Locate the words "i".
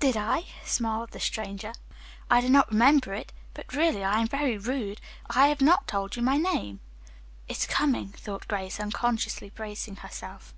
0.18-0.44, 2.30-2.42, 4.04-4.20, 5.30-5.46